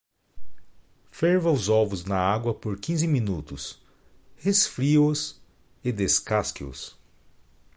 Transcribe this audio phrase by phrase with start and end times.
[1.11, 3.79] Ferva os ovos na água por quinze minutos,
[4.37, 5.39] resfrie-os
[5.83, 6.97] e descasque-os.